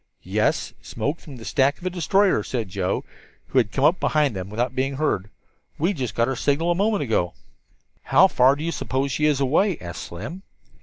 "Yes, 0.23 0.73
smoke 0.81 1.19
from 1.19 1.35
the 1.35 1.45
stack 1.45 1.77
of 1.77 1.83
the 1.83 1.91
destroyer," 1.91 2.41
said 2.41 2.69
Joe, 2.69 3.03
who 3.49 3.59
had 3.59 3.71
come 3.71 3.83
up 3.85 3.99
behind 3.99 4.35
them 4.35 4.49
without 4.49 4.73
being 4.73 4.95
heard. 4.95 5.29
"We 5.77 5.93
just 5.93 6.15
got 6.15 6.27
her 6.27 6.35
signal 6.35 6.71
a 6.71 6.73
moment 6.73 7.03
ago." 7.03 7.35
"How 8.05 8.27
far 8.27 8.55
do 8.55 8.63
you 8.63 8.71
suppose 8.71 9.11
she 9.11 9.27
is 9.27 9.39
away?" 9.39 9.77
asked 9.79 10.01
Slim. 10.01 10.41